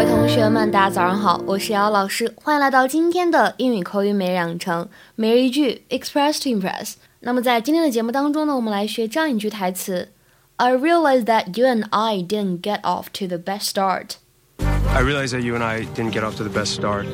[0.00, 6.94] 位同学们，大家早上好，我是瑶老师，欢迎来到今天的英语口语每日养成每日一句 Express to Impress。
[7.20, 10.08] 那么在今天的节目当中呢，我们来学这样一句台词：
[10.56, 14.12] I realize that you and I didn't get off to the best start.
[14.58, 17.06] I realize that you and I didn't get off to the best start.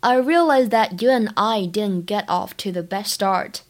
[0.00, 3.62] I realize that you and I didn't get off to the best start.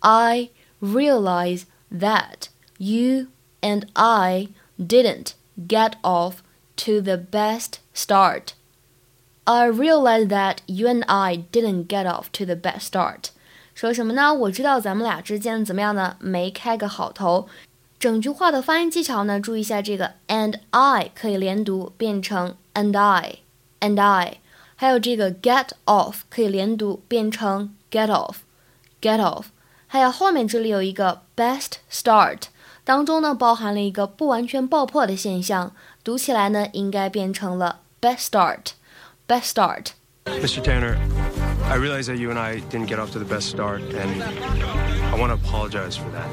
[0.00, 0.50] I
[0.80, 3.28] realize that you
[3.60, 5.34] and I didn't
[5.68, 6.36] get off
[6.76, 8.54] to the best start.
[9.44, 13.30] I realize that you and I didn't get off to the best start.
[13.74, 14.34] 说什么呢？
[14.34, 16.16] 我知道咱们俩之间怎么样呢？
[16.18, 17.46] 没开个好头。
[17.98, 23.38] 整句话的发音技巧呢，注意一下这个 and I 可以连读变成 and I
[23.80, 24.38] and I，
[24.74, 28.36] 还有这个 get off 可以连读变成 get off
[29.00, 29.46] get off，
[29.86, 32.44] 还有后面这里有一个 best start。
[32.83, 39.91] 当中呢包含了一个不完全爆破的现象，读起来呢应该变成了 best start，best start。
[40.25, 40.61] Mr.
[40.61, 40.97] Tanner,
[41.69, 44.23] I realize that you and I didn't get off to the best start, and
[45.11, 46.27] I want to apologize for that.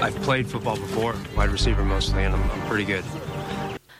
[0.00, 3.04] I've played football before, wide receiver mostly, and I'm, I'm pretty good.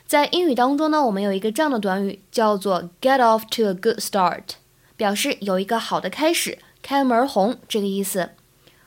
[0.07, 4.57] 在英语当中呢，我们有一个这样的短语叫做 get off to a good start，
[4.97, 8.31] 表示有一个好的开始，开门红这个意思。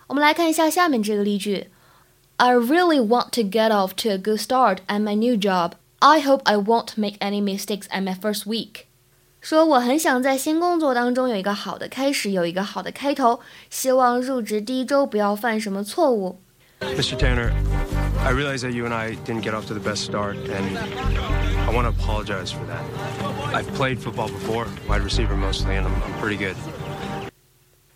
[0.07, 1.69] 我们来看一下下面这个例句。
[2.36, 5.74] I really want to get off to a good start at my new job.
[6.00, 8.86] I hope I won't make any mistakes at my first week.
[9.40, 16.40] 说我很想在新工作当中有一个好的开始，有一个好的开头，希望入职第一周不要犯什么错误。
[16.80, 17.16] Mr.
[17.16, 17.52] Tanner,
[18.24, 21.72] I realize that you and I didn't get off to the best start, and I
[21.72, 22.82] want to apologize for that.
[23.54, 26.56] I've played football before, wide receiver mostly, and I'm, I'm pretty good.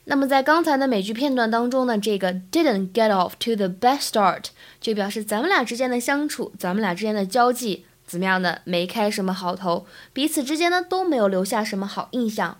[0.05, 4.45] 那么在刚才的美剧片段当中呢，这个 didn't get off to the best start
[4.81, 8.57] 就表示咱们俩之间的相处，咱们俩之间的交际怎么样呢？
[8.63, 12.57] 没开什么好头，彼此之间呢都没有留下什么好印象。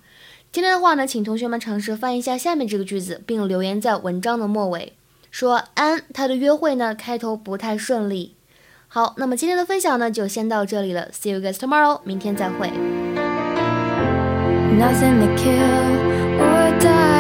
[0.52, 4.94] 今天的话呢，请同学们尝试翻译一下下面这个句子，并留言在文章的末尾，
[5.32, 8.36] 说安他的约会呢开头不太顺利。
[8.88, 12.70] 好，那么今天的分享呢就先到这里了，See you guys tomorrow，明天再会。
[14.78, 16.22] Nothing to kill.
[16.42, 17.11] or die.